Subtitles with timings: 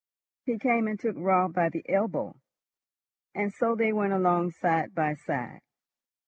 [0.47, 2.35] He came and took Raut by the elbow,
[3.35, 5.61] and so they went along side by side.